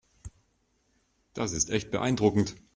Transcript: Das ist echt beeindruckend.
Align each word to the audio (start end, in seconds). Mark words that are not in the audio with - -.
Das 1.35 1.51
ist 1.51 1.69
echt 1.69 1.91
beeindruckend. 1.91 2.55